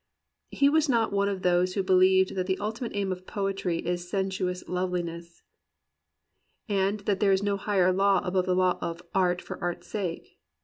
He 0.49 0.67
was 0.67 0.89
not 0.89 1.13
one 1.13 1.29
of 1.29 1.43
those 1.43 1.75
who 1.75 1.83
believe 1.83 2.33
that 2.33 2.47
the 2.47 2.57
ultimate 2.57 2.95
aim 2.95 3.11
of 3.11 3.27
poetry 3.27 3.85
is 3.85 4.09
sensuous 4.09 4.67
loveliness, 4.67 5.43
and 6.67 7.01
that 7.01 7.19
there 7.19 7.31
is 7.31 7.43
no 7.43 7.55
higher 7.55 7.93
law 7.93 8.19
above 8.23 8.47
the 8.47 8.55
law 8.55 8.79
of 8.81 9.03
"art 9.13 9.43
for 9.43 9.61
art's 9.61 9.85
sake.' 9.85 10.39